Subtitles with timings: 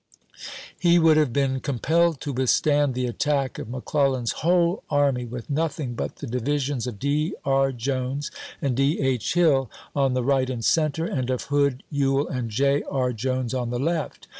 [0.79, 4.77] He would have been com ^Part Z" pelled to withstand the attack of McClellan's whole
[4.77, 7.35] ^'^*" army with nothing but the divisions of D.
[7.45, 7.71] R.
[7.71, 8.31] Jones
[8.63, 8.99] and D.
[8.99, 9.35] H.
[9.35, 12.79] Hill on the right and center, and of Hood, Ewell, and J.
[12.79, 13.13] E.
[13.13, 14.27] Jones on the left.